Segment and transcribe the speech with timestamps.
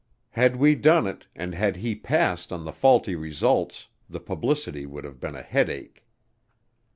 [0.31, 5.03] Had we done it and had he passed on the faulty results, the publicity would
[5.03, 6.03] have been a headache.